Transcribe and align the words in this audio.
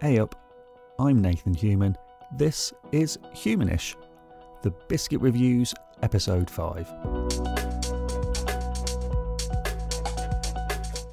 Hey 0.00 0.20
up, 0.20 0.36
I'm 1.00 1.20
Nathan 1.20 1.54
Human. 1.54 1.96
This 2.36 2.72
is 2.92 3.18
Humanish, 3.34 3.96
the 4.62 4.70
Biscuit 4.86 5.20
Reviews, 5.20 5.74
Episode 6.04 6.48
5. 6.48 6.88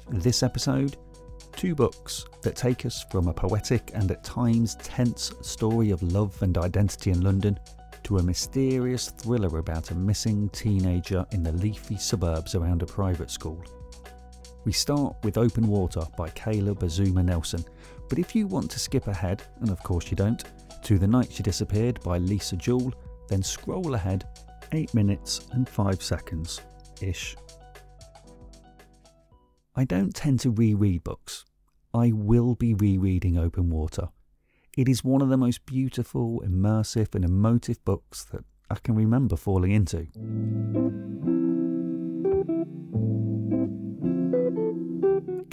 This 0.08 0.44
episode, 0.44 0.96
two 1.56 1.74
books 1.74 2.26
that 2.42 2.54
take 2.54 2.86
us 2.86 3.04
from 3.10 3.26
a 3.26 3.34
poetic 3.34 3.90
and 3.92 4.08
at 4.12 4.22
times 4.22 4.76
tense 4.76 5.32
story 5.40 5.90
of 5.90 6.00
love 6.04 6.40
and 6.42 6.56
identity 6.56 7.10
in 7.10 7.22
London 7.22 7.58
to 8.04 8.18
a 8.18 8.22
mysterious 8.22 9.10
thriller 9.10 9.58
about 9.58 9.90
a 9.90 9.96
missing 9.96 10.48
teenager 10.50 11.26
in 11.32 11.42
the 11.42 11.50
leafy 11.50 11.96
suburbs 11.96 12.54
around 12.54 12.82
a 12.82 12.86
private 12.86 13.32
school. 13.32 13.60
We 14.64 14.72
start 14.72 15.16
with 15.22 15.38
Open 15.38 15.66
Water 15.68 16.02
by 16.16 16.28
Caleb 16.30 16.80
Azumah 16.80 17.24
Nelson, 17.24 17.64
but 18.08 18.18
if 18.18 18.34
you 18.34 18.46
want 18.46 18.70
to 18.70 18.78
skip 18.78 19.06
ahead, 19.06 19.42
and 19.60 19.70
of 19.70 19.82
course 19.82 20.10
you 20.10 20.16
don't, 20.16 20.44
to 20.82 20.98
The 20.98 21.06
Night 21.06 21.32
She 21.32 21.42
Disappeared 21.42 22.00
by 22.02 22.18
Lisa 22.18 22.56
Jewell, 22.56 22.92
then 23.28 23.42
scroll 23.42 23.94
ahead 23.94 24.28
8 24.72 24.94
minutes 24.94 25.48
and 25.52 25.68
5 25.68 26.02
seconds 26.02 26.60
ish. 27.00 27.36
I 29.74 29.84
don't 29.84 30.14
tend 30.14 30.40
to 30.40 30.50
reread 30.50 31.04
books. 31.04 31.44
I 31.92 32.12
will 32.12 32.54
be 32.54 32.74
rereading 32.74 33.36
Open 33.36 33.68
Water. 33.70 34.08
It 34.76 34.88
is 34.88 35.04
one 35.04 35.22
of 35.22 35.28
the 35.28 35.36
most 35.36 35.64
beautiful, 35.66 36.42
immersive, 36.46 37.14
and 37.14 37.24
emotive 37.24 37.84
books 37.84 38.24
that 38.24 38.44
I 38.70 38.76
can 38.76 38.94
remember 38.94 39.36
falling 39.36 39.72
into. 39.72 40.06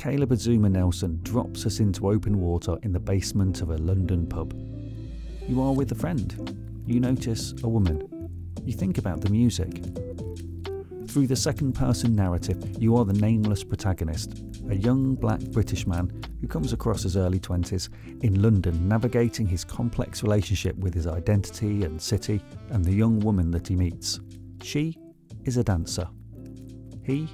Caleb 0.04 0.32
Azumah 0.32 0.70
Nelson 0.70 1.18
drops 1.24 1.66
us 1.66 1.80
into 1.80 2.10
open 2.10 2.42
water 2.42 2.78
in 2.84 2.92
the 2.92 3.00
basement 3.00 3.62
of 3.62 3.70
a 3.70 3.78
London 3.78 4.28
pub. 4.28 4.54
You 5.48 5.62
are 5.62 5.72
with 5.72 5.94
a 5.94 5.96
friend. 5.96 6.84
You 6.86 7.00
notice 7.00 7.54
a 7.64 7.70
woman. 7.70 8.30
You 8.66 8.74
think 8.74 8.98
about 8.98 9.22
the 9.22 9.30
music. 9.30 9.82
Through 11.08 11.28
the 11.28 11.38
second 11.38 11.72
person 11.72 12.18
narrative, 12.18 12.62
you 12.78 12.98
are 12.98 13.06
the 13.06 13.14
nameless 13.14 13.64
protagonist, 13.64 14.44
a 14.70 14.76
young 14.76 15.16
black 15.16 15.40
British 15.40 15.88
man 15.88 16.12
who 16.42 16.50
comes 16.50 16.74
across 16.74 17.06
as 17.06 17.16
early 17.16 17.40
20s 17.40 17.88
in 18.26 18.42
London, 18.42 18.90
navigating 18.90 19.48
his 19.48 19.64
complex 19.64 20.22
relationship 20.22 20.76
with 20.76 20.94
his 20.94 21.08
identity 21.08 21.86
and 21.86 22.02
city 22.02 22.42
and 22.72 22.84
the 22.84 22.92
young 22.92 23.22
woman 23.22 23.52
that 23.52 23.70
he 23.70 23.78
meets. 23.78 24.20
She 24.62 24.98
is 25.46 25.56
a 25.56 25.64
dancer. 25.64 26.10
He 27.06 27.30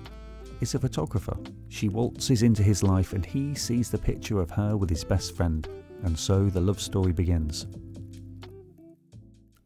is 0.62 0.76
a 0.76 0.80
photographer. 0.80 1.38
She 1.70 1.90
waltzes 1.90 2.44
into 2.44 2.64
his 2.64 2.84
life 2.84 3.14
and 3.14 3.26
he 3.26 3.56
sees 3.56 3.90
the 3.90 3.98
picture 3.98 4.40
of 4.40 4.52
her 4.52 4.78
with 4.78 4.90
his 4.90 5.04
best 5.04 5.36
friend, 5.36 5.68
and 6.04 6.18
so 6.18 6.50
the 6.50 6.62
love 6.62 6.82
story 6.82 7.12
begins. 7.12 7.68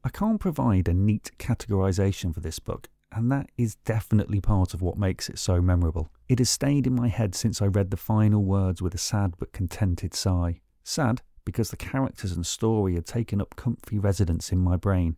I 0.03 0.09
can't 0.09 0.39
provide 0.39 0.87
a 0.87 0.93
neat 0.93 1.31
categorization 1.39 2.33
for 2.33 2.41
this 2.41 2.59
book, 2.59 2.89
and 3.11 3.31
that 3.31 3.49
is 3.57 3.75
definitely 3.75 4.41
part 4.41 4.73
of 4.73 4.81
what 4.81 4.97
makes 4.97 5.29
it 5.29 5.39
so 5.39 5.61
memorable. 5.61 6.11
It 6.27 6.39
has 6.39 6.49
stayed 6.49 6.87
in 6.87 6.95
my 6.95 7.07
head 7.07 7.35
since 7.35 7.61
I 7.61 7.67
read 7.67 7.91
the 7.91 7.97
final 7.97 8.43
words 8.43 8.81
with 8.81 8.93
a 8.93 8.97
sad 8.97 9.35
but 9.37 9.53
contented 9.53 10.13
sigh. 10.13 10.61
Sad 10.83 11.21
because 11.45 11.69
the 11.69 11.77
characters 11.77 12.31
and 12.31 12.45
story 12.45 12.95
had 12.95 13.05
taken 13.05 13.41
up 13.41 13.55
comfy 13.55 13.99
residence 13.99 14.51
in 14.51 14.59
my 14.59 14.77
brain, 14.77 15.17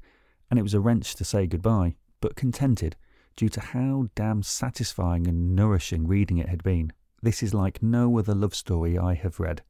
and 0.50 0.60
it 0.60 0.64
was 0.64 0.74
a 0.74 0.80
wrench 0.80 1.16
to 1.16 1.24
say 1.24 1.48
goodbye, 1.48 1.96
but 2.22 2.36
contented 2.36 2.96
due 3.36 3.50
to 3.50 3.60
how 3.60 4.08
damn 4.16 4.42
satisfying 4.44 5.28
and 5.28 5.56
nourishing 5.56 6.08
reading 6.08 6.38
it 6.38 6.50
had 6.50 6.64
been. 6.64 6.92
This 7.22 7.44
is 7.44 7.54
like 7.54 7.84
no 7.84 8.18
other 8.18 8.36
love 8.36 8.56
story 8.56 8.98
I 8.98 9.14
have 9.16 9.40
read, 9.40 9.64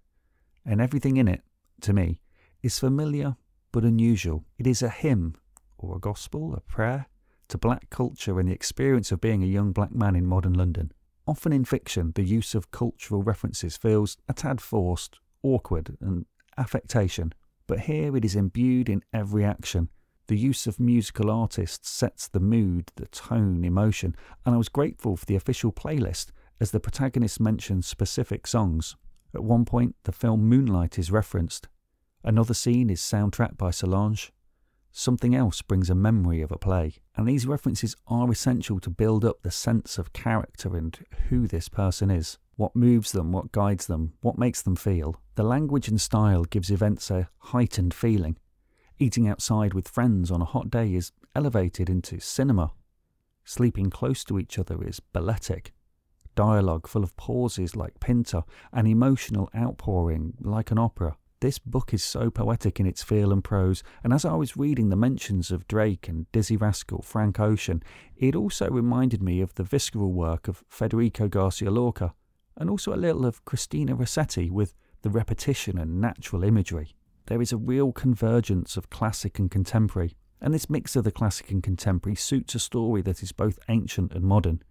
and 0.65 0.81
everything 0.81 1.17
in 1.17 1.27
it, 1.27 1.41
to 1.81 1.93
me, 1.93 2.19
is 2.61 2.79
familiar 2.79 3.37
but 3.71 3.83
unusual. 3.83 4.45
It 4.57 4.67
is 4.67 4.81
a 4.81 4.89
hymn, 4.89 5.35
or 5.77 5.95
a 5.95 5.99
gospel, 5.99 6.53
a 6.53 6.61
prayer, 6.61 7.07
to 7.47 7.57
black 7.57 7.89
culture 7.89 8.39
and 8.39 8.49
the 8.49 8.53
experience 8.53 9.11
of 9.11 9.21
being 9.21 9.43
a 9.43 9.47
young 9.47 9.71
black 9.71 9.93
man 9.93 10.15
in 10.15 10.25
modern 10.25 10.53
London. 10.53 10.91
Often 11.27 11.53
in 11.53 11.65
fiction, 11.65 12.11
the 12.15 12.23
use 12.23 12.55
of 12.55 12.71
cultural 12.71 13.23
references 13.23 13.77
feels 13.77 14.17
a 14.29 14.33
tad 14.33 14.61
forced, 14.61 15.19
awkward, 15.43 15.97
and 15.99 16.25
affectation, 16.57 17.33
but 17.67 17.81
here 17.81 18.15
it 18.15 18.23
is 18.23 18.35
imbued 18.35 18.89
in 18.89 19.03
every 19.11 19.43
action. 19.43 19.89
The 20.27 20.37
use 20.37 20.65
of 20.65 20.79
musical 20.79 21.29
artists 21.29 21.89
sets 21.89 22.27
the 22.27 22.39
mood, 22.39 22.91
the 22.95 23.05
tone, 23.07 23.63
emotion, 23.63 24.15
and 24.43 24.55
I 24.55 24.57
was 24.57 24.69
grateful 24.69 25.15
for 25.15 25.25
the 25.25 25.35
official 25.35 25.71
playlist 25.71 26.31
as 26.59 26.71
the 26.71 26.79
protagonist 26.79 27.39
mentions 27.39 27.85
specific 27.85 28.47
songs. 28.47 28.95
At 29.35 29.43
one 29.43 29.65
point, 29.65 29.95
the 30.03 30.11
film 30.11 30.45
Moonlight 30.45 30.97
is 30.97 31.11
referenced. 31.11 31.67
Another 32.23 32.55
scene 32.55 32.89
is 32.89 33.01
soundtracked 33.01 33.57
by 33.57 33.69
Solange. 33.69 34.31
Something 34.91 35.35
else 35.35 35.61
brings 35.61 35.89
a 35.91 35.95
memory 35.95 36.41
of 36.41 36.51
a 36.51 36.57
play, 36.57 36.95
and 37.15 37.27
these 37.27 37.45
references 37.45 37.95
are 38.07 38.31
essential 38.31 38.79
to 38.79 38.89
build 38.89 39.25
up 39.25 39.43
the 39.43 39.51
sense 39.51 39.99
of 39.99 40.13
character 40.13 40.75
and 40.75 40.97
who 41.29 41.45
this 41.47 41.69
person 41.69 42.09
is, 42.09 42.39
what 42.55 42.75
moves 42.75 43.11
them, 43.11 43.31
what 43.31 43.51
guides 43.51 43.85
them, 43.85 44.13
what 44.21 44.39
makes 44.39 44.61
them 44.63 44.75
feel. 44.75 45.21
The 45.35 45.43
language 45.43 45.87
and 45.87 46.01
style 46.01 46.45
gives 46.45 46.71
events 46.71 47.11
a 47.11 47.29
heightened 47.39 47.93
feeling. 47.93 48.37
Eating 48.97 49.27
outside 49.27 49.73
with 49.73 49.89
friends 49.89 50.31
on 50.31 50.41
a 50.41 50.45
hot 50.45 50.69
day 50.69 50.93
is 50.93 51.11
elevated 51.35 51.89
into 51.89 52.19
cinema. 52.21 52.71
Sleeping 53.43 53.89
close 53.89 54.23
to 54.23 54.39
each 54.39 54.57
other 54.57 54.81
is 54.81 55.01
balletic. 55.01 55.73
Dialogue 56.33 56.87
full 56.87 57.03
of 57.03 57.15
pauses 57.17 57.75
like 57.75 57.99
Pinter, 57.99 58.43
and 58.71 58.87
emotional 58.87 59.49
outpouring 59.55 60.35
like 60.39 60.71
an 60.71 60.77
opera. 60.77 61.17
This 61.41 61.59
book 61.59 61.93
is 61.93 62.03
so 62.03 62.29
poetic 62.29 62.79
in 62.79 62.85
its 62.85 63.03
feel 63.03 63.33
and 63.33 63.43
prose, 63.43 63.83
and 64.01 64.13
as 64.13 64.23
I 64.23 64.35
was 64.35 64.55
reading 64.55 64.87
the 64.87 64.95
mentions 64.95 65.51
of 65.51 65.67
Drake 65.67 66.07
and 66.07 66.31
Dizzee 66.31 66.59
Rascal, 66.59 67.01
Frank 67.01 67.37
Ocean, 67.37 67.83
it 68.15 68.33
also 68.33 68.69
reminded 68.69 69.21
me 69.21 69.41
of 69.41 69.53
the 69.55 69.63
visceral 69.63 70.13
work 70.13 70.47
of 70.47 70.63
Federico 70.69 71.27
Garcia 71.27 71.69
Lorca, 71.69 72.13
and 72.55 72.69
also 72.69 72.93
a 72.93 72.95
little 72.95 73.25
of 73.25 73.43
Christina 73.43 73.93
Rossetti 73.93 74.49
with 74.49 74.73
the 75.01 75.09
repetition 75.09 75.77
and 75.77 75.99
natural 75.99 76.45
imagery. 76.45 76.95
There 77.27 77.41
is 77.41 77.51
a 77.51 77.57
real 77.57 77.91
convergence 77.91 78.77
of 78.77 78.91
classic 78.91 79.39
and 79.39 79.49
contemporary, 79.49 80.15
and 80.39 80.53
this 80.53 80.69
mix 80.69 80.95
of 80.95 81.03
the 81.03 81.11
classic 81.11 81.49
and 81.49 81.63
contemporary 81.63 82.15
suits 82.15 82.53
a 82.53 82.59
story 82.59 83.01
that 83.01 83.23
is 83.23 83.31
both 83.31 83.57
ancient 83.67 84.13
and 84.13 84.23
modern. 84.23 84.61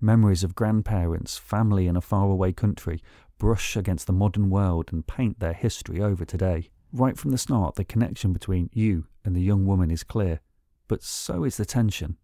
Memories 0.00 0.42
of 0.42 0.54
grandparents, 0.54 1.36
family 1.36 1.86
in 1.86 1.96
a 1.96 2.00
faraway 2.00 2.50
country, 2.52 3.02
brush 3.38 3.76
against 3.76 4.06
the 4.06 4.12
modern 4.12 4.48
world 4.48 4.88
and 4.90 5.06
paint 5.06 5.38
their 5.38 5.52
history 5.52 6.00
over 6.00 6.24
today. 6.24 6.70
Right 6.92 7.18
from 7.18 7.30
the 7.30 7.38
start, 7.38 7.74
the 7.74 7.84
connection 7.84 8.32
between 8.32 8.70
you 8.72 9.06
and 9.24 9.36
the 9.36 9.42
young 9.42 9.66
woman 9.66 9.90
is 9.90 10.02
clear, 10.02 10.40
but 10.88 11.02
so 11.02 11.44
is 11.44 11.58
the 11.58 11.66
tension. 11.66 12.16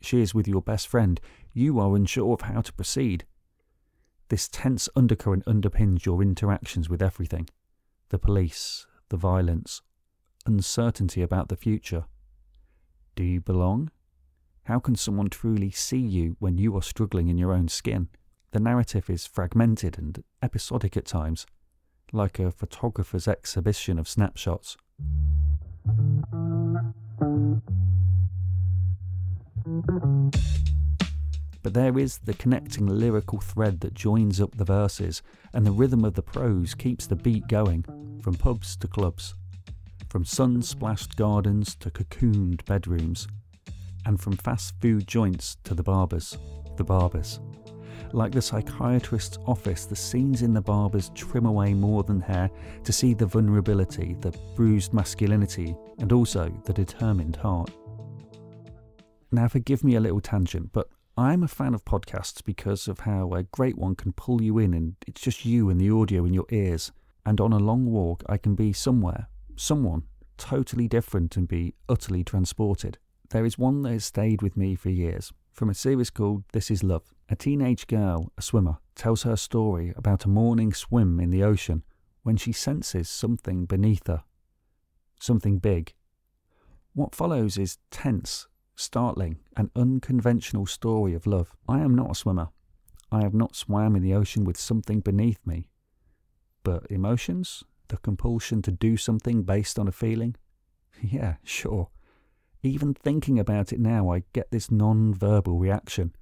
She 0.00 0.22
is 0.22 0.34
with 0.34 0.48
your 0.48 0.62
best 0.62 0.88
friend. 0.88 1.20
You 1.52 1.78
are 1.78 1.94
unsure 1.94 2.32
of 2.32 2.40
how 2.42 2.62
to 2.62 2.72
proceed. 2.72 3.26
This 4.28 4.48
tense 4.48 4.88
undercurrent 4.96 5.44
underpins 5.44 6.06
your 6.06 6.22
interactions 6.22 6.88
with 6.88 7.02
everything 7.02 7.48
the 8.08 8.18
police, 8.18 8.86
the 9.10 9.16
violence, 9.16 9.82
uncertainty 10.46 11.20
about 11.20 11.48
the 11.48 11.56
future. 11.56 12.04
Do 13.14 13.22
you 13.22 13.40
belong? 13.40 13.90
How 14.64 14.78
can 14.78 14.94
someone 14.94 15.28
truly 15.28 15.70
see 15.70 15.98
you 15.98 16.36
when 16.38 16.56
you 16.56 16.76
are 16.76 16.82
struggling 16.82 17.28
in 17.28 17.36
your 17.36 17.52
own 17.52 17.68
skin? 17.68 18.08
The 18.52 18.60
narrative 18.60 19.10
is 19.10 19.26
fragmented 19.26 19.98
and 19.98 20.22
episodic 20.42 20.96
at 20.96 21.04
times, 21.04 21.44
like 22.12 22.38
a 22.38 22.50
photographer's 22.50 23.28
exhibition 23.28 23.98
of 23.98 24.08
snapshots. 24.08 24.76
But 31.62 31.74
there 31.74 31.98
is 31.98 32.18
the 32.18 32.34
connecting 32.34 32.86
lyrical 32.86 33.40
thread 33.40 33.80
that 33.80 33.94
joins 33.94 34.40
up 34.40 34.56
the 34.56 34.64
verses, 34.64 35.22
and 35.52 35.66
the 35.66 35.72
rhythm 35.72 36.04
of 36.04 36.14
the 36.14 36.22
prose 36.22 36.74
keeps 36.74 37.06
the 37.06 37.16
beat 37.16 37.48
going, 37.48 37.84
from 38.22 38.34
pubs 38.34 38.76
to 38.76 38.88
clubs, 38.88 39.34
from 40.08 40.24
sun 40.24 40.62
splashed 40.62 41.16
gardens 41.16 41.74
to 41.76 41.90
cocooned 41.90 42.64
bedrooms, 42.64 43.28
and 44.06 44.20
from 44.20 44.36
fast 44.36 44.74
food 44.80 45.06
joints 45.06 45.56
to 45.64 45.74
the 45.74 45.82
barbers. 45.82 46.38
The 46.76 46.84
barbers. 46.84 47.40
Like 48.12 48.32
the 48.32 48.40
psychiatrist's 48.40 49.38
office, 49.46 49.84
the 49.84 49.94
scenes 49.94 50.42
in 50.42 50.54
the 50.54 50.60
barbers 50.62 51.10
trim 51.14 51.46
away 51.46 51.74
more 51.74 52.02
than 52.02 52.20
hair 52.20 52.50
to 52.84 52.92
see 52.92 53.14
the 53.14 53.26
vulnerability, 53.26 54.16
the 54.20 54.36
bruised 54.56 54.92
masculinity, 54.92 55.76
and 55.98 56.10
also 56.10 56.50
the 56.64 56.72
determined 56.72 57.36
heart. 57.36 57.70
Now, 59.30 59.46
forgive 59.46 59.84
me 59.84 59.94
a 59.94 60.00
little 60.00 60.20
tangent, 60.20 60.72
but 60.72 60.88
I'm 61.20 61.42
a 61.42 61.48
fan 61.48 61.74
of 61.74 61.84
podcasts 61.84 62.42
because 62.42 62.88
of 62.88 63.00
how 63.00 63.34
a 63.34 63.42
great 63.42 63.76
one 63.76 63.94
can 63.94 64.14
pull 64.14 64.40
you 64.40 64.56
in 64.56 64.72
and 64.72 64.96
it's 65.06 65.20
just 65.20 65.44
you 65.44 65.68
and 65.68 65.78
the 65.78 65.90
audio 65.90 66.24
in 66.24 66.32
your 66.32 66.46
ears. 66.48 66.92
And 67.26 67.42
on 67.42 67.52
a 67.52 67.58
long 67.58 67.84
walk, 67.84 68.22
I 68.26 68.38
can 68.38 68.54
be 68.54 68.72
somewhere, 68.72 69.28
someone 69.54 70.04
totally 70.38 70.88
different 70.88 71.36
and 71.36 71.46
be 71.46 71.74
utterly 71.90 72.24
transported. 72.24 72.96
There 73.28 73.44
is 73.44 73.58
one 73.58 73.82
that 73.82 73.92
has 73.92 74.06
stayed 74.06 74.40
with 74.40 74.56
me 74.56 74.74
for 74.74 74.88
years, 74.88 75.30
from 75.52 75.68
a 75.68 75.74
series 75.74 76.08
called 76.08 76.44
This 76.54 76.70
Is 76.70 76.82
Love. 76.82 77.12
A 77.28 77.36
teenage 77.36 77.86
girl, 77.86 78.32
a 78.38 78.42
swimmer, 78.42 78.78
tells 78.94 79.24
her 79.24 79.36
story 79.36 79.92
about 79.96 80.24
a 80.24 80.28
morning 80.30 80.72
swim 80.72 81.20
in 81.20 81.28
the 81.28 81.44
ocean 81.44 81.84
when 82.22 82.38
she 82.38 82.52
senses 82.52 83.10
something 83.10 83.66
beneath 83.66 84.06
her, 84.06 84.22
something 85.20 85.58
big. 85.58 85.92
What 86.94 87.14
follows 87.14 87.58
is 87.58 87.76
tense, 87.90 88.48
startling, 88.80 89.38
an 89.56 89.70
unconventional 89.76 90.66
story 90.66 91.14
of 91.14 91.26
love. 91.26 91.54
I 91.68 91.80
am 91.80 91.94
not 91.94 92.10
a 92.10 92.14
swimmer. 92.14 92.48
I 93.12 93.22
have 93.22 93.34
not 93.34 93.56
swam 93.56 93.94
in 93.94 94.02
the 94.02 94.14
ocean 94.14 94.44
with 94.44 94.56
something 94.58 95.00
beneath 95.00 95.44
me. 95.46 95.68
But 96.62 96.86
emotions? 96.90 97.64
The 97.88 97.98
compulsion 97.98 98.62
to 98.62 98.70
do 98.70 98.96
something 98.96 99.42
based 99.42 99.78
on 99.78 99.88
a 99.88 99.92
feeling? 99.92 100.36
Yeah, 101.02 101.36
sure. 101.42 101.88
Even 102.62 102.92
thinking 102.92 103.38
about 103.38 103.72
it 103.72 103.80
now, 103.80 104.10
I 104.10 104.24
get 104.34 104.50
this 104.50 104.70
non 104.70 105.14
verbal 105.14 105.58
reaction. 105.58 106.14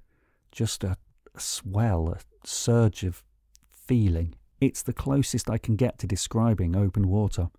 Just 0.53 0.85
a, 0.85 0.95
a 1.35 1.39
swell, 1.39 2.07
a 2.07 2.19
surge 2.47 3.03
of 3.03 3.23
feeling. 3.69 4.35
It's 4.61 4.81
the 4.81 4.93
closest 4.93 5.49
I 5.49 5.57
can 5.57 5.75
get 5.75 5.99
to 5.99 6.07
describing 6.07 6.77
open 6.77 7.09
water. 7.09 7.49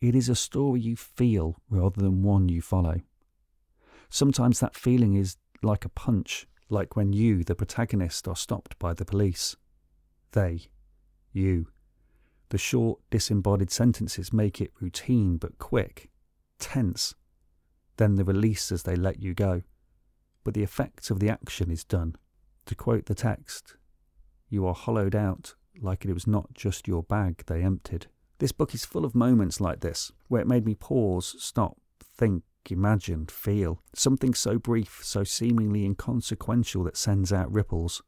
It 0.00 0.14
is 0.14 0.28
a 0.28 0.36
story 0.36 0.80
you 0.80 0.94
feel 0.94 1.56
rather 1.68 2.00
than 2.00 2.22
one 2.22 2.48
you 2.48 2.62
follow. 2.62 3.00
Sometimes 4.12 4.60
that 4.60 4.76
feeling 4.76 5.14
is 5.14 5.38
like 5.62 5.86
a 5.86 5.88
punch, 5.88 6.46
like 6.68 6.96
when 6.96 7.14
you, 7.14 7.42
the 7.42 7.54
protagonist, 7.54 8.28
are 8.28 8.36
stopped 8.36 8.78
by 8.78 8.92
the 8.92 9.06
police. 9.06 9.56
They, 10.32 10.66
you. 11.32 11.68
The 12.50 12.58
short, 12.58 13.00
disembodied 13.10 13.70
sentences 13.70 14.30
make 14.30 14.60
it 14.60 14.70
routine 14.78 15.38
but 15.38 15.56
quick, 15.56 16.10
tense. 16.58 17.14
Then 17.96 18.16
the 18.16 18.24
release 18.24 18.70
as 18.70 18.82
they 18.82 18.96
let 18.96 19.22
you 19.22 19.32
go. 19.32 19.62
But 20.44 20.52
the 20.52 20.62
effect 20.62 21.10
of 21.10 21.18
the 21.18 21.30
action 21.30 21.70
is 21.70 21.82
done. 21.82 22.16
To 22.66 22.74
quote 22.74 23.06
the 23.06 23.14
text, 23.14 23.76
you 24.50 24.66
are 24.66 24.74
hollowed 24.74 25.14
out 25.16 25.54
like 25.80 26.04
it 26.04 26.12
was 26.12 26.26
not 26.26 26.52
just 26.52 26.86
your 26.86 27.02
bag 27.02 27.44
they 27.46 27.62
emptied. 27.62 28.08
This 28.40 28.52
book 28.52 28.74
is 28.74 28.84
full 28.84 29.06
of 29.06 29.14
moments 29.14 29.58
like 29.58 29.80
this, 29.80 30.12
where 30.28 30.42
it 30.42 30.46
made 30.46 30.66
me 30.66 30.74
pause, 30.74 31.34
stop, 31.38 31.78
think, 31.98 32.42
imagine, 32.70 33.26
feel. 33.26 33.82
Something 33.94 34.34
so 34.34 34.58
brief, 34.58 35.00
so 35.02 35.24
seemingly 35.24 35.84
inconsequential 35.84 36.84
that 36.84 36.96
sends 36.96 37.32
out 37.32 37.52
ripples. 37.52 38.02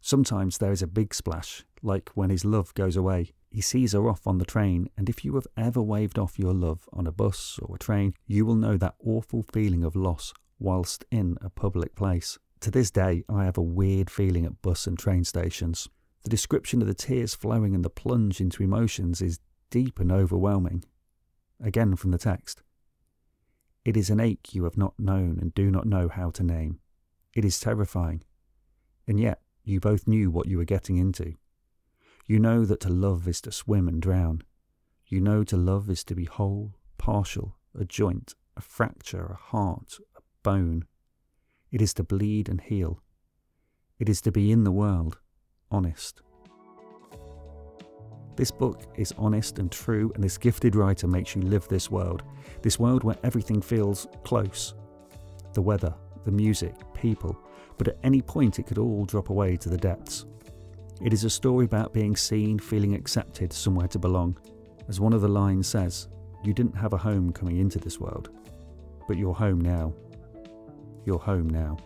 Sometimes 0.00 0.58
there 0.58 0.72
is 0.72 0.82
a 0.82 0.86
big 0.86 1.12
splash, 1.12 1.64
like 1.82 2.10
when 2.14 2.30
his 2.30 2.44
love 2.44 2.72
goes 2.74 2.96
away. 2.96 3.32
He 3.50 3.60
sees 3.60 3.92
her 3.92 4.08
off 4.08 4.26
on 4.26 4.38
the 4.38 4.44
train, 4.44 4.88
and 4.96 5.08
if 5.08 5.24
you 5.24 5.34
have 5.34 5.46
ever 5.56 5.82
waved 5.82 6.18
off 6.18 6.38
your 6.38 6.54
love 6.54 6.88
on 6.92 7.06
a 7.06 7.12
bus 7.12 7.58
or 7.62 7.76
a 7.76 7.78
train, 7.78 8.14
you 8.26 8.44
will 8.44 8.54
know 8.54 8.76
that 8.76 8.94
awful 9.04 9.44
feeling 9.52 9.82
of 9.82 9.96
loss 9.96 10.32
whilst 10.58 11.04
in 11.10 11.36
a 11.40 11.50
public 11.50 11.94
place. 11.94 12.38
To 12.60 12.70
this 12.70 12.90
day, 12.90 13.24
I 13.28 13.44
have 13.44 13.56
a 13.56 13.62
weird 13.62 14.10
feeling 14.10 14.44
at 14.44 14.60
bus 14.62 14.86
and 14.86 14.98
train 14.98 15.24
stations. 15.24 15.88
The 16.24 16.30
description 16.30 16.82
of 16.82 16.88
the 16.88 16.94
tears 16.94 17.34
flowing 17.34 17.74
and 17.74 17.84
the 17.84 17.90
plunge 17.90 18.40
into 18.40 18.62
emotions 18.62 19.22
is 19.22 19.40
deep 19.70 20.00
and 20.00 20.10
overwhelming. 20.10 20.84
Again 21.62 21.96
from 21.96 22.10
the 22.10 22.18
text. 22.18 22.62
It 23.88 23.96
is 23.96 24.10
an 24.10 24.20
ache 24.20 24.54
you 24.54 24.64
have 24.64 24.76
not 24.76 25.00
known 25.00 25.38
and 25.40 25.54
do 25.54 25.70
not 25.70 25.86
know 25.86 26.10
how 26.10 26.28
to 26.32 26.42
name. 26.42 26.78
It 27.34 27.42
is 27.42 27.58
terrifying. 27.58 28.22
And 29.06 29.18
yet, 29.18 29.40
you 29.64 29.80
both 29.80 30.06
knew 30.06 30.30
what 30.30 30.46
you 30.46 30.58
were 30.58 30.66
getting 30.66 30.98
into. 30.98 31.36
You 32.26 32.38
know 32.38 32.66
that 32.66 32.80
to 32.80 32.90
love 32.90 33.26
is 33.26 33.40
to 33.40 33.50
swim 33.50 33.88
and 33.88 34.02
drown. 34.02 34.42
You 35.06 35.22
know 35.22 35.42
to 35.44 35.56
love 35.56 35.88
is 35.88 36.04
to 36.04 36.14
be 36.14 36.26
whole, 36.26 36.74
partial, 36.98 37.56
a 37.74 37.86
joint, 37.86 38.34
a 38.58 38.60
fracture, 38.60 39.24
a 39.24 39.36
heart, 39.36 39.94
a 40.14 40.20
bone. 40.42 40.84
It 41.72 41.80
is 41.80 41.94
to 41.94 42.04
bleed 42.04 42.50
and 42.50 42.60
heal. 42.60 43.00
It 43.98 44.10
is 44.10 44.20
to 44.20 44.30
be 44.30 44.52
in 44.52 44.64
the 44.64 44.70
world, 44.70 45.16
honest. 45.70 46.20
This 48.38 48.52
book 48.52 48.84
is 48.94 49.12
honest 49.18 49.58
and 49.58 49.68
true, 49.68 50.12
and 50.14 50.22
this 50.22 50.38
gifted 50.38 50.76
writer 50.76 51.08
makes 51.08 51.34
you 51.34 51.42
live 51.42 51.66
this 51.66 51.90
world. 51.90 52.22
This 52.62 52.78
world 52.78 53.02
where 53.02 53.18
everything 53.24 53.60
feels 53.60 54.06
close 54.22 54.74
the 55.54 55.60
weather, 55.60 55.92
the 56.24 56.30
music, 56.30 56.76
people, 56.94 57.36
but 57.78 57.88
at 57.88 57.98
any 58.04 58.22
point 58.22 58.60
it 58.60 58.66
could 58.68 58.78
all 58.78 59.04
drop 59.06 59.30
away 59.30 59.56
to 59.56 59.68
the 59.68 59.76
depths. 59.76 60.24
It 61.02 61.12
is 61.12 61.24
a 61.24 61.30
story 61.30 61.64
about 61.64 61.92
being 61.92 62.14
seen, 62.14 62.60
feeling 62.60 62.94
accepted, 62.94 63.52
somewhere 63.52 63.88
to 63.88 63.98
belong. 63.98 64.38
As 64.88 65.00
one 65.00 65.14
of 65.14 65.20
the 65.20 65.26
lines 65.26 65.66
says, 65.66 66.06
you 66.44 66.54
didn't 66.54 66.76
have 66.76 66.92
a 66.92 66.96
home 66.96 67.32
coming 67.32 67.56
into 67.56 67.80
this 67.80 67.98
world, 67.98 68.30
but 69.08 69.16
you're 69.16 69.34
home 69.34 69.60
now. 69.60 69.92
You're 71.04 71.18
home 71.18 71.50
now. 71.50 71.76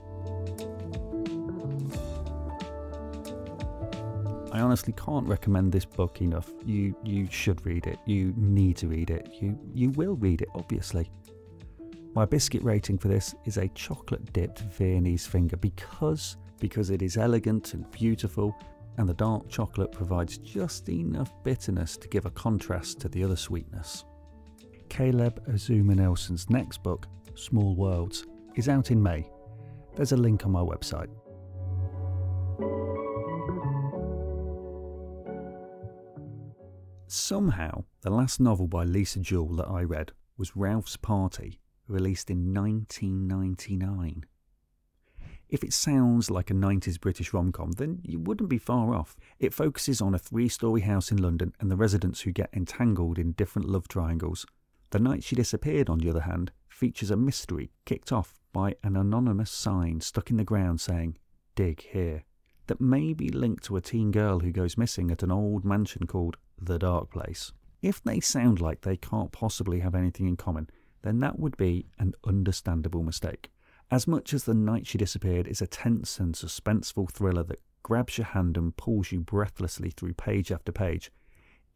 I 4.53 4.61
honestly 4.61 4.93
can't 4.93 5.27
recommend 5.27 5.73
this 5.73 5.87
book 5.87 6.21
enough. 6.21 6.51
You 6.67 6.95
you 7.03 7.27
should 7.31 7.65
read 7.65 7.87
it. 7.87 7.99
You 8.05 8.35
need 8.37 8.77
to 8.77 8.87
read 8.87 9.09
it. 9.09 9.31
You 9.41 9.59
you 9.73 9.91
will 9.91 10.15
read 10.17 10.43
it, 10.43 10.49
obviously. 10.55 11.11
My 12.15 12.27
biscuit 12.27 12.63
rating 12.63 12.99
for 12.99 13.09
this 13.09 13.35
is 13.47 13.57
a 13.57 13.69
chocolate 13.69 14.31
dipped 14.35 14.61
Viennese 14.61 15.27
finger 15.27 15.57
because 15.57 16.37
because 16.61 16.91
it 16.91 17.01
is 17.01 17.17
elegant 17.17 17.73
and 17.73 17.91
beautiful 17.91 18.55
and 18.99 19.09
the 19.09 19.15
dark 19.15 19.49
chocolate 19.49 19.91
provides 19.91 20.37
just 20.37 20.91
enough 20.91 21.33
bitterness 21.45 21.97
to 21.97 22.07
give 22.09 22.27
a 22.27 22.31
contrast 22.31 23.01
to 23.01 23.09
the 23.09 23.25
other 23.25 23.37
sweetness. 23.37 24.05
Caleb 24.91 25.43
Azumah 25.49 25.97
Nelson's 25.97 26.51
next 26.51 26.83
book, 26.83 27.07
Small 27.35 27.75
Worlds, 27.75 28.27
is 28.55 28.69
out 28.69 28.91
in 28.91 29.03
May. 29.03 29.31
There's 29.97 30.13
a 30.13 30.17
link 30.17 30.45
on 30.45 30.53
my 30.53 30.61
website. 30.61 31.09
Somehow, 37.15 37.85
the 38.01 38.09
last 38.09 38.41
novel 38.41 38.67
by 38.67 38.85
Lisa 38.85 39.21
Jewell 39.21 39.55
that 39.57 39.69
I 39.69 39.83
read 39.83 40.13
was 40.39 40.57
Ralph's 40.57 40.97
Party, 40.97 41.61
released 41.87 42.31
in 42.31 42.55
1999. 42.55 44.25
If 45.51 45.63
it 45.63 45.75
sounds 45.75 46.31
like 46.31 46.49
a 46.49 46.55
90s 46.55 46.99
British 46.99 47.35
rom 47.35 47.53
com, 47.53 47.73
then 47.73 48.01
you 48.03 48.19
wouldn't 48.19 48.49
be 48.49 48.57
far 48.57 48.95
off. 48.95 49.15
It 49.39 49.53
focuses 49.53 50.01
on 50.01 50.15
a 50.15 50.19
three 50.19 50.49
story 50.49 50.81
house 50.81 51.13
in 51.13 51.19
London 51.19 51.53
and 51.61 51.71
the 51.71 51.77
residents 51.77 52.23
who 52.23 52.33
get 52.33 52.49
entangled 52.55 53.19
in 53.19 53.33
different 53.33 53.69
love 53.69 53.89
triangles. 53.89 54.47
The 54.89 54.99
Night 54.99 55.23
She 55.23 55.37
Disappeared, 55.37 55.91
on 55.91 55.99
the 55.99 56.09
other 56.09 56.23
hand, 56.23 56.51
features 56.67 57.11
a 57.11 57.17
mystery 57.19 57.73
kicked 57.85 58.11
off 58.11 58.41
by 58.55 58.77
an 58.83 58.97
anonymous 58.97 59.51
sign 59.51 60.01
stuck 60.01 60.31
in 60.31 60.39
the 60.39 60.45
ground 60.45 60.81
saying, 60.81 61.19
Dig 61.57 61.83
here, 61.83 62.25
that 62.73 62.81
may 62.81 63.13
be 63.13 63.29
linked 63.29 63.65
to 63.65 63.77
a 63.77 63.83
teen 63.83 64.11
girl 64.11 64.41
who 64.41 64.51
goes 64.51 64.79
missing 64.79 65.11
at 65.11 65.23
an 65.23 65.31
old 65.31 65.63
mansion 65.63 66.07
called 66.07 66.39
the 66.59 66.79
Dark 66.79 67.11
Place. 67.11 67.53
If 67.83 68.03
they 68.03 68.19
sound 68.19 68.63
like 68.63 68.81
they 68.81 68.97
can't 68.97 69.31
possibly 69.31 69.81
have 69.81 69.95
anything 69.95 70.27
in 70.27 70.39
common, 70.39 70.71
then 71.03 71.19
that 71.19 71.39
would 71.39 71.55
be 71.59 71.85
an 71.99 72.15
understandable 72.27 73.03
mistake. 73.03 73.51
As 73.91 74.09
much 74.09 74.33
as 74.33 74.45
The 74.45 74.55
Night 74.55 74.87
She 74.87 74.97
Disappeared 74.97 75.49
is 75.49 75.61
a 75.61 75.67
tense 75.67 76.19
and 76.19 76.35
suspenseful 76.35 77.11
thriller 77.11 77.43
that 77.43 77.61
grabs 77.83 78.17
your 78.17 78.29
hand 78.29 78.57
and 78.57 78.75
pulls 78.75 79.13
you 79.13 79.21
breathlessly 79.21 79.91
through 79.91 80.15
page 80.15 80.51
after 80.51 80.73
page, 80.73 81.13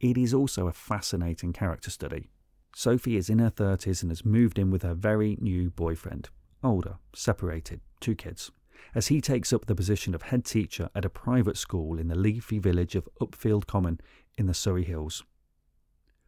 it 0.01 0.17
is 0.17 0.33
also 0.33 0.67
a 0.67 0.73
fascinating 0.73 1.53
character 1.53 1.91
study. 1.91 2.31
Sophie 2.75 3.19
is 3.19 3.29
in 3.29 3.39
her 3.39 3.51
30s 3.51 4.01
and 4.01 4.11
has 4.11 4.25
moved 4.25 4.59
in 4.59 4.71
with 4.71 4.83
her 4.83 4.95
very 4.95 5.37
new 5.43 5.69
boyfriend. 5.69 6.31
Older, 6.65 6.97
separated, 7.13 7.83
two 8.01 8.15
kids 8.15 8.51
as 8.95 9.09
he 9.09 9.21
takes 9.21 9.53
up 9.53 9.67
the 9.67 9.75
position 9.75 10.15
of 10.15 10.23
head 10.23 10.45
teacher 10.45 10.89
at 10.95 11.05
a 11.05 11.11
private 11.11 11.57
school 11.57 11.99
in 11.99 12.09
the 12.09 12.15
leafy 12.15 12.59
village 12.59 12.95
of 12.95 13.09
Upfield 13.21 13.67
Common 13.67 14.01
in 14.37 14.47
the 14.47 14.55
Surrey 14.55 14.85
Hills. 14.85 15.25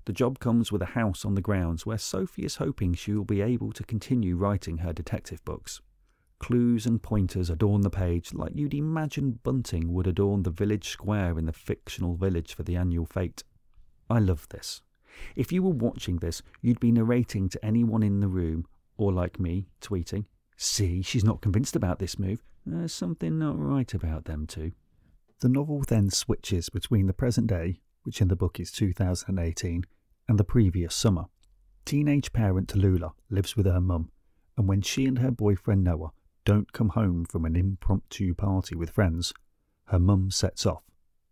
The 0.05 0.12
job 0.12 0.38
comes 0.38 0.73
with 0.73 0.81
a 0.81 0.87
house 0.87 1.25
on 1.25 1.35
the 1.35 1.43
grounds 1.43 1.85
where 1.85 1.99
Sophie 1.99 2.45
is 2.45 2.57
hoping 2.57 2.95
she 2.95 3.12
will 3.12 3.25
be 3.25 3.43
able 3.43 3.73
to 3.73 3.85
continue 3.85 4.37
writing 4.37 4.78
her 4.78 4.93
detective 4.93 5.45
books. 5.45 5.83
Clues 6.38 6.87
and 6.87 7.02
pointers 7.02 7.50
adorn 7.50 7.83
the 7.83 7.90
page 7.90 8.33
like 8.33 8.52
you'd 8.55 8.73
imagine 8.73 9.40
bunting 9.43 9.93
would 9.93 10.07
adorn 10.07 10.45
the 10.45 10.50
village 10.50 10.88
square 10.88 11.38
in 11.38 11.47
the 11.47 11.52
fictional 11.52 12.14
village 12.14 12.55
for 12.55 12.62
the 12.62 12.76
annual 12.76 13.05
fete. 13.05 13.43
I 14.09 14.21
love 14.21 14.49
this. 14.49 14.81
If 15.37 15.52
you 15.52 15.62
were 15.62 15.71
watching 15.71 16.19
this, 16.19 16.43
you'd 16.62 16.81
be 16.81 16.93
narrating 16.93 17.49
to 17.50 17.64
anyone 17.64 18.02
in 18.02 18.21
the 18.21 18.28
room, 18.28 18.67
or 18.97 19.12
like 19.12 19.40
me, 19.40 19.69
tweeting, 19.81 20.26
See, 20.61 21.03
she's 21.03 21.23
not 21.23 21.41
convinced 21.41 21.77
about 21.77 22.00
this 22.00 22.19
move. 22.19 22.43
There's 22.67 22.93
something 22.93 23.38
not 23.38 23.57
right 23.57 23.95
about 23.95 24.25
them 24.25 24.45
two. 24.45 24.73
The 25.38 25.49
novel 25.49 25.85
then 25.87 26.11
switches 26.11 26.69
between 26.69 27.07
the 27.07 27.12
present 27.12 27.47
day, 27.47 27.81
which 28.03 28.21
in 28.21 28.27
the 28.27 28.35
book 28.35 28.59
is 28.59 28.73
2018, 28.73 29.85
and 30.27 30.37
the 30.37 30.43
previous 30.43 30.97
summer. 30.97 31.27
Teenage 31.85 32.33
parent 32.33 32.67
Tallulah 32.67 33.12
lives 33.31 33.57
with 33.57 33.67
her 33.67 33.81
mum, 33.81 34.11
and 34.57 34.67
when 34.67 34.83
she 34.83 35.07
and 35.07 35.21
her 35.21 35.31
boyfriend 35.31 35.85
Noah 35.85 36.11
don't 36.45 36.73
come 36.73 36.88
home 36.88 37.25
from 37.25 37.45
an 37.45 37.55
impromptu 37.55 38.35
party 38.35 38.75
with 38.75 38.91
friends, 38.91 39.33
her 39.85 40.00
mum 40.00 40.33
sets 40.33 40.67
off, 40.67 40.83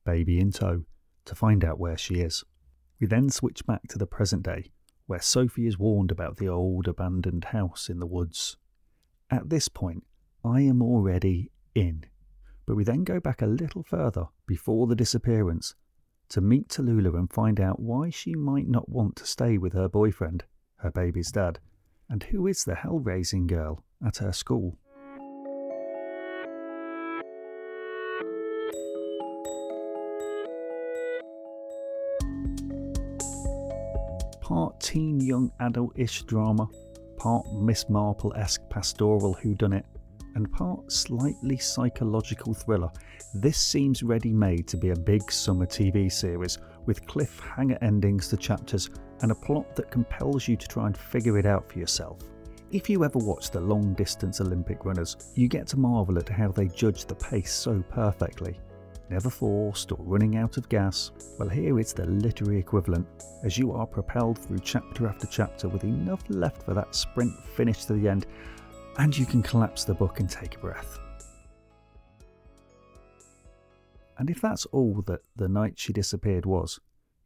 baby 0.04 0.38
in 0.38 0.52
tow, 0.52 0.84
to 1.24 1.34
find 1.34 1.64
out 1.64 1.80
where 1.80 1.98
she 1.98 2.20
is. 2.20 2.44
We 3.00 3.08
then 3.08 3.30
switch 3.30 3.66
back 3.66 3.88
to 3.88 3.98
the 3.98 4.06
present 4.06 4.44
day, 4.44 4.70
where 5.06 5.20
Sophie 5.20 5.66
is 5.66 5.80
warned 5.80 6.12
about 6.12 6.36
the 6.36 6.48
old 6.48 6.86
abandoned 6.86 7.46
house 7.46 7.88
in 7.88 7.98
the 7.98 8.06
woods 8.06 8.56
at 9.30 9.50
this 9.50 9.68
point, 9.68 10.04
I 10.44 10.60
am 10.60 10.82
already 10.82 11.50
in. 11.74 12.04
But 12.66 12.76
we 12.76 12.84
then 12.84 13.04
go 13.04 13.20
back 13.20 13.42
a 13.42 13.46
little 13.46 13.82
further 13.82 14.26
before 14.46 14.86
the 14.86 14.96
disappearance, 14.96 15.74
to 16.28 16.40
meet 16.40 16.68
Tallulah 16.68 17.16
and 17.16 17.32
find 17.32 17.60
out 17.60 17.80
why 17.80 18.10
she 18.10 18.34
might 18.34 18.68
not 18.68 18.88
want 18.88 19.16
to 19.16 19.26
stay 19.26 19.58
with 19.58 19.72
her 19.72 19.88
boyfriend, 19.88 20.44
her 20.76 20.90
baby's 20.90 21.30
dad, 21.30 21.60
and 22.08 22.22
who 22.24 22.46
is 22.46 22.64
the 22.64 22.74
hell 22.74 22.98
raising 22.98 23.46
girl 23.46 23.84
at 24.04 24.18
her 24.18 24.32
school. 24.32 24.78
Part 34.40 34.78
teen 34.80 35.20
young 35.20 35.50
adult 35.58 35.92
ish 35.96 36.22
drama, 36.22 36.68
part 37.16 37.46
Miss 37.52 37.88
Marple 37.88 38.32
esque 38.36 38.68
pastoral 38.68 39.34
whodunit, 39.34 39.84
and 40.34 40.52
part 40.52 40.92
slightly 40.92 41.56
psychological 41.56 42.52
thriller, 42.52 42.90
this 43.34 43.58
seems 43.58 44.02
ready 44.02 44.32
made 44.32 44.68
to 44.68 44.76
be 44.76 44.90
a 44.90 44.96
big 44.96 45.32
summer 45.32 45.66
TV 45.66 46.12
series 46.12 46.58
with 46.84 47.06
cliffhanger 47.06 47.78
endings 47.82 48.28
to 48.28 48.36
chapters 48.36 48.90
and 49.22 49.32
a 49.32 49.34
plot 49.34 49.74
that 49.74 49.90
compels 49.90 50.46
you 50.46 50.56
to 50.56 50.68
try 50.68 50.86
and 50.86 50.96
figure 50.96 51.38
it 51.38 51.46
out 51.46 51.70
for 51.70 51.78
yourself. 51.78 52.20
If 52.70 52.90
you 52.90 53.04
ever 53.04 53.18
watch 53.18 53.50
the 53.50 53.60
long 53.60 53.94
distance 53.94 54.40
Olympic 54.40 54.84
runners, 54.84 55.16
you 55.34 55.48
get 55.48 55.66
to 55.68 55.78
marvel 55.78 56.18
at 56.18 56.28
how 56.28 56.48
they 56.48 56.68
judge 56.68 57.06
the 57.06 57.14
pace 57.14 57.54
so 57.54 57.82
perfectly. 57.88 58.58
Never 59.08 59.30
forced 59.30 59.92
or 59.92 59.98
running 60.00 60.36
out 60.36 60.56
of 60.56 60.68
gas, 60.68 61.12
well, 61.38 61.48
here 61.48 61.78
it's 61.78 61.92
the 61.92 62.06
literary 62.06 62.58
equivalent, 62.58 63.06
as 63.44 63.56
you 63.56 63.70
are 63.70 63.86
propelled 63.86 64.38
through 64.38 64.58
chapter 64.58 65.06
after 65.06 65.28
chapter 65.28 65.68
with 65.68 65.84
enough 65.84 66.24
left 66.28 66.64
for 66.64 66.74
that 66.74 66.94
sprint 66.94 67.32
finish 67.54 67.84
to 67.84 67.92
the 67.92 68.08
end 68.08 68.26
and 68.98 69.16
you 69.16 69.26
can 69.26 69.42
collapse 69.42 69.84
the 69.84 69.94
book 69.94 70.20
and 70.20 70.28
take 70.28 70.56
a 70.56 70.58
breath. 70.58 70.98
And 74.18 74.30
if 74.30 74.40
that's 74.40 74.64
all 74.66 75.02
that 75.06 75.20
The 75.36 75.48
Night 75.48 75.78
She 75.78 75.92
Disappeared 75.92 76.46
was, 76.46 76.80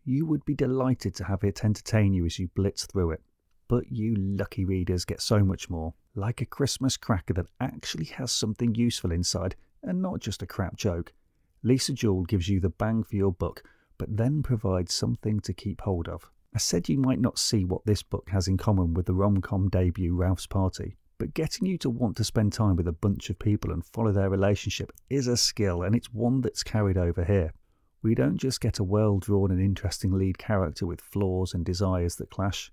you 0.04 0.26
would 0.26 0.44
be 0.44 0.54
delighted 0.54 1.14
to 1.16 1.24
have 1.24 1.44
it 1.44 1.64
entertain 1.64 2.12
you 2.12 2.26
as 2.26 2.38
you 2.38 2.48
blitz 2.54 2.86
through 2.86 3.12
it. 3.12 3.22
But 3.68 3.92
you 3.92 4.16
lucky 4.16 4.64
readers 4.64 5.04
get 5.04 5.22
so 5.22 5.44
much 5.44 5.70
more, 5.70 5.94
like 6.16 6.40
a 6.40 6.46
Christmas 6.46 6.96
cracker 6.96 7.34
that 7.34 7.46
actually 7.60 8.06
has 8.06 8.32
something 8.32 8.74
useful 8.74 9.12
inside 9.12 9.54
and 9.82 10.02
not 10.02 10.18
just 10.18 10.42
a 10.42 10.46
crap 10.46 10.76
joke. 10.76 11.12
Lisa 11.62 11.92
Jewell 11.92 12.24
gives 12.24 12.48
you 12.48 12.58
the 12.58 12.70
bang 12.70 13.02
for 13.02 13.16
your 13.16 13.32
buck, 13.32 13.62
but 13.98 14.16
then 14.16 14.42
provides 14.42 14.94
something 14.94 15.40
to 15.40 15.52
keep 15.52 15.82
hold 15.82 16.08
of. 16.08 16.30
I 16.54 16.58
said 16.58 16.88
you 16.88 16.98
might 16.98 17.20
not 17.20 17.38
see 17.38 17.64
what 17.64 17.84
this 17.84 18.02
book 18.02 18.30
has 18.30 18.48
in 18.48 18.56
common 18.56 18.94
with 18.94 19.06
the 19.06 19.14
rom 19.14 19.40
com 19.42 19.68
debut 19.68 20.16
Ralph's 20.16 20.46
Party, 20.46 20.96
but 21.18 21.34
getting 21.34 21.66
you 21.66 21.76
to 21.78 21.90
want 21.90 22.16
to 22.16 22.24
spend 22.24 22.54
time 22.54 22.76
with 22.76 22.88
a 22.88 22.92
bunch 22.92 23.28
of 23.28 23.38
people 23.38 23.72
and 23.72 23.84
follow 23.84 24.10
their 24.10 24.30
relationship 24.30 24.90
is 25.10 25.26
a 25.26 25.36
skill, 25.36 25.82
and 25.82 25.94
it's 25.94 26.12
one 26.12 26.40
that's 26.40 26.62
carried 26.62 26.96
over 26.96 27.24
here. 27.24 27.52
We 28.02 28.14
don't 28.14 28.38
just 28.38 28.62
get 28.62 28.78
a 28.78 28.84
well 28.84 29.18
drawn 29.18 29.50
and 29.50 29.60
interesting 29.60 30.12
lead 30.12 30.38
character 30.38 30.86
with 30.86 31.02
flaws 31.02 31.52
and 31.52 31.64
desires 31.64 32.16
that 32.16 32.30
clash. 32.30 32.72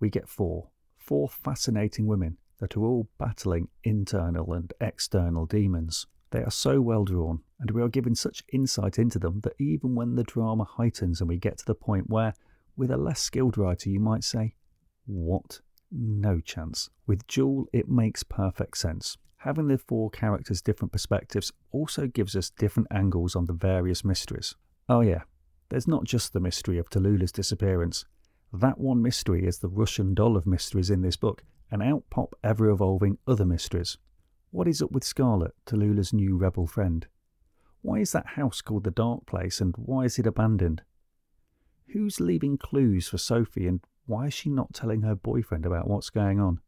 We 0.00 0.08
get 0.08 0.26
four, 0.26 0.70
four 0.96 1.28
fascinating 1.28 2.06
women 2.06 2.38
that 2.58 2.78
are 2.78 2.82
all 2.82 3.08
battling 3.18 3.68
internal 3.84 4.54
and 4.54 4.72
external 4.80 5.44
demons. 5.44 6.06
They 6.30 6.42
are 6.42 6.50
so 6.50 6.80
well 6.80 7.04
drawn, 7.04 7.42
and 7.62 7.70
we 7.70 7.80
are 7.80 7.88
given 7.88 8.16
such 8.16 8.42
insight 8.52 8.98
into 8.98 9.20
them 9.20 9.40
that 9.42 9.54
even 9.56 9.94
when 9.94 10.16
the 10.16 10.24
drama 10.24 10.64
heightens 10.64 11.20
and 11.20 11.28
we 11.28 11.38
get 11.38 11.58
to 11.58 11.64
the 11.64 11.76
point 11.76 12.10
where, 12.10 12.34
with 12.76 12.90
a 12.90 12.96
less 12.96 13.20
skilled 13.20 13.56
writer, 13.56 13.88
you 13.88 14.00
might 14.00 14.24
say, 14.24 14.56
What 15.06 15.60
no 15.92 16.40
chance. 16.40 16.90
With 17.06 17.24
Jewell, 17.28 17.66
it 17.72 17.88
makes 17.88 18.24
perfect 18.24 18.78
sense. 18.78 19.16
Having 19.36 19.68
the 19.68 19.78
four 19.78 20.10
characters' 20.10 20.60
different 20.60 20.90
perspectives 20.90 21.52
also 21.70 22.08
gives 22.08 22.34
us 22.34 22.50
different 22.50 22.88
angles 22.90 23.36
on 23.36 23.44
the 23.44 23.52
various 23.52 24.04
mysteries. 24.04 24.56
Oh, 24.88 25.00
yeah, 25.00 25.22
there's 25.68 25.86
not 25.86 26.02
just 26.02 26.32
the 26.32 26.40
mystery 26.40 26.78
of 26.78 26.90
Tallulah's 26.90 27.30
disappearance. 27.30 28.04
That 28.52 28.78
one 28.78 29.02
mystery 29.02 29.46
is 29.46 29.58
the 29.58 29.68
Russian 29.68 30.14
doll 30.14 30.36
of 30.36 30.46
mysteries 30.46 30.90
in 30.90 31.02
this 31.02 31.16
book, 31.16 31.44
and 31.70 31.80
out 31.80 32.02
pop 32.10 32.34
ever 32.42 32.68
evolving 32.70 33.18
other 33.28 33.46
mysteries. 33.46 33.98
What 34.50 34.66
is 34.66 34.82
up 34.82 34.90
with 34.90 35.04
Scarlett, 35.04 35.54
Tallulah's 35.64 36.12
new 36.12 36.36
rebel 36.36 36.66
friend? 36.66 37.06
Why 37.82 37.98
is 37.98 38.12
that 38.12 38.26
house 38.26 38.60
called 38.60 38.84
the 38.84 38.90
Dark 38.90 39.26
Place, 39.26 39.60
and 39.60 39.74
why 39.76 40.04
is 40.04 40.18
it 40.18 40.26
abandoned? 40.26 40.82
Who's 41.88 42.20
leaving 42.20 42.56
clues 42.56 43.08
for 43.08 43.18
Sophie, 43.18 43.66
and 43.66 43.80
why 44.06 44.26
is 44.26 44.34
she 44.34 44.48
not 44.50 44.72
telling 44.72 45.02
her 45.02 45.14
boyfriend 45.14 45.66
about 45.66 45.88
what's 45.88 46.10
going 46.10 46.40
on? 46.40 46.60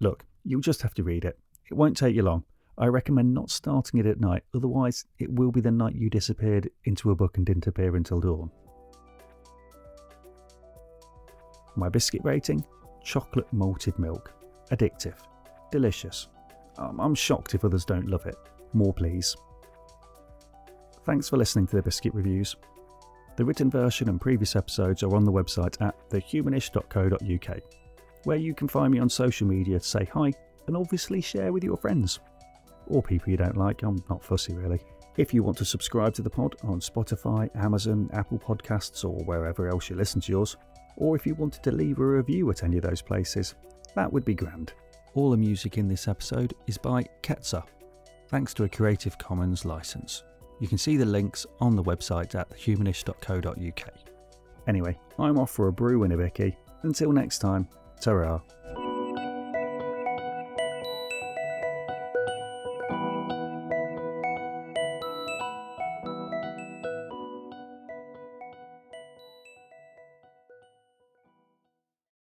Look, 0.00 0.24
you'll 0.44 0.60
just 0.60 0.82
have 0.82 0.94
to 0.94 1.02
read 1.02 1.24
it. 1.24 1.38
It 1.70 1.74
won't 1.74 1.96
take 1.96 2.14
you 2.14 2.22
long. 2.22 2.44
I 2.78 2.86
recommend 2.86 3.34
not 3.34 3.50
starting 3.50 4.00
it 4.00 4.06
at 4.06 4.20
night, 4.20 4.42
otherwise, 4.54 5.04
it 5.18 5.30
will 5.30 5.52
be 5.52 5.60
the 5.60 5.70
night 5.70 5.94
you 5.94 6.08
disappeared 6.08 6.70
into 6.84 7.10
a 7.10 7.14
book 7.14 7.36
and 7.36 7.44
didn't 7.44 7.66
appear 7.66 7.96
until 7.96 8.20
dawn. 8.20 8.50
My 11.76 11.88
biscuit 11.88 12.22
rating 12.24 12.64
chocolate 13.04 13.52
malted 13.52 13.98
milk. 13.98 14.32
Addictive. 14.70 15.16
Delicious. 15.70 16.28
I'm 16.78 17.14
shocked 17.14 17.54
if 17.54 17.64
others 17.64 17.84
don't 17.84 18.08
love 18.08 18.26
it. 18.26 18.36
More, 18.72 18.92
please. 18.92 19.36
Thanks 21.08 21.26
for 21.26 21.38
listening 21.38 21.66
to 21.68 21.76
the 21.76 21.82
Biscuit 21.82 22.12
Reviews. 22.12 22.54
The 23.36 23.44
written 23.46 23.70
version 23.70 24.10
and 24.10 24.20
previous 24.20 24.54
episodes 24.54 25.02
are 25.02 25.16
on 25.16 25.24
the 25.24 25.32
website 25.32 25.80
at 25.80 25.96
thehumanish.co.uk, 26.10 27.60
where 28.24 28.36
you 28.36 28.52
can 28.52 28.68
find 28.68 28.92
me 28.92 28.98
on 28.98 29.08
social 29.08 29.46
media 29.46 29.78
to 29.78 29.84
say 29.86 30.06
hi 30.12 30.30
and 30.66 30.76
obviously 30.76 31.22
share 31.22 31.50
with 31.50 31.64
your 31.64 31.78
friends. 31.78 32.20
Or 32.88 33.02
people 33.02 33.30
you 33.30 33.38
don't 33.38 33.56
like, 33.56 33.84
I'm 33.84 34.04
not 34.10 34.22
fussy 34.22 34.52
really. 34.52 34.82
If 35.16 35.32
you 35.32 35.42
want 35.42 35.56
to 35.56 35.64
subscribe 35.64 36.12
to 36.12 36.20
the 36.20 36.28
pod 36.28 36.56
on 36.62 36.78
Spotify, 36.78 37.48
Amazon, 37.56 38.10
Apple 38.12 38.38
Podcasts, 38.38 39.02
or 39.02 39.24
wherever 39.24 39.66
else 39.66 39.88
you 39.88 39.96
listen 39.96 40.20
to 40.20 40.32
yours, 40.32 40.58
or 40.98 41.16
if 41.16 41.26
you 41.26 41.34
wanted 41.36 41.62
to 41.62 41.72
leave 41.72 42.00
a 42.00 42.04
review 42.04 42.50
at 42.50 42.64
any 42.64 42.76
of 42.76 42.82
those 42.82 43.00
places, 43.00 43.54
that 43.94 44.12
would 44.12 44.26
be 44.26 44.34
grand. 44.34 44.74
All 45.14 45.30
the 45.30 45.38
music 45.38 45.78
in 45.78 45.88
this 45.88 46.06
episode 46.06 46.52
is 46.66 46.76
by 46.76 47.06
Ketsa, 47.22 47.64
thanks 48.28 48.52
to 48.52 48.64
a 48.64 48.68
Creative 48.68 49.16
Commons 49.16 49.64
license. 49.64 50.24
You 50.60 50.68
can 50.68 50.78
see 50.78 50.96
the 50.96 51.04
links 51.04 51.46
on 51.60 51.76
the 51.76 51.82
website 51.82 52.34
at 52.34 52.50
humanish.co.uk. 52.50 53.94
Anyway, 54.66 54.98
I'm 55.18 55.38
off 55.38 55.50
for 55.50 55.68
a 55.68 55.72
brew 55.72 56.04
in 56.04 56.12
a 56.12 56.16
Vicky. 56.16 56.56
Until 56.82 57.12
next 57.12 57.38
time, 57.38 57.68
ta 58.00 58.40